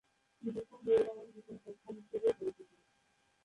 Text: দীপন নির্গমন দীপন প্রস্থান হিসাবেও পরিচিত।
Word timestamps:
দীপন 0.43 0.79
নির্গমন 0.85 1.27
দীপন 1.33 1.55
প্রস্থান 1.63 1.93
হিসাবেও 1.99 2.33
পরিচিত। 2.39 2.69